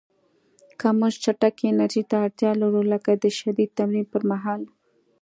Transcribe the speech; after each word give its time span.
که 0.79 0.87
موږ 0.99 1.13
چټکې 1.23 1.65
انرژۍ 1.69 2.03
ته 2.09 2.15
اړتیا 2.25 2.51
لرو، 2.61 2.81
لکه 2.93 3.11
د 3.23 3.25
شدید 3.39 3.69
تمرین 3.77 4.05
پر 4.11 4.21
مهال 4.31 4.61